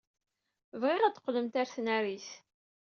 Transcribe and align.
Bɣiɣ 0.81 1.01
ad 1.03 1.11
d-teqqlemt 1.13 1.57
ɣer 1.59 1.67
tnarit. 1.75 2.29